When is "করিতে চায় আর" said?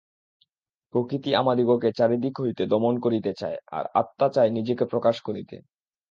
2.99-3.85